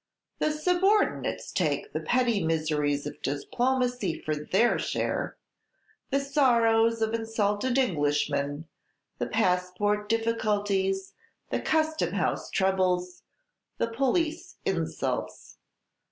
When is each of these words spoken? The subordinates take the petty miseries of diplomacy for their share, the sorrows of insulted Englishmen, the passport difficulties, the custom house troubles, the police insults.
The 0.39 0.49
subordinates 0.51 1.51
take 1.51 1.93
the 1.93 1.99
petty 1.99 2.43
miseries 2.43 3.05
of 3.05 3.21
diplomacy 3.21 4.19
for 4.19 4.33
their 4.33 4.79
share, 4.79 5.37
the 6.09 6.19
sorrows 6.19 7.03
of 7.03 7.13
insulted 7.13 7.77
Englishmen, 7.77 8.65
the 9.19 9.27
passport 9.27 10.09
difficulties, 10.09 11.13
the 11.51 11.61
custom 11.61 12.13
house 12.13 12.49
troubles, 12.49 13.21
the 13.77 13.89
police 13.91 14.55
insults. 14.65 15.57